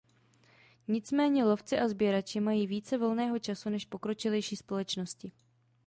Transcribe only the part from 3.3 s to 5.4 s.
času než pokročilejší společnosti.